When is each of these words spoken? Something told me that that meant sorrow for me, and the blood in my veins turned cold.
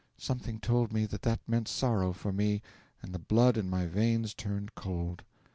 Something 0.17 0.59
told 0.59 0.91
me 0.91 1.05
that 1.05 1.21
that 1.21 1.47
meant 1.47 1.67
sorrow 1.67 2.11
for 2.11 2.33
me, 2.33 2.63
and 3.03 3.13
the 3.13 3.19
blood 3.19 3.55
in 3.55 3.69
my 3.69 3.85
veins 3.85 4.33
turned 4.33 4.73
cold. 4.73 5.21